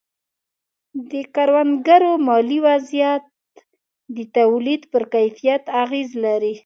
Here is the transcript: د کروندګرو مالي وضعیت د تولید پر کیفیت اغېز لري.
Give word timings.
د 1.11 1.13
کروندګرو 1.35 2.11
مالي 2.27 2.59
وضعیت 2.67 3.23
د 4.15 4.17
تولید 4.37 4.81
پر 4.91 5.03
کیفیت 5.13 5.63
اغېز 5.83 6.09
لري. 6.25 6.55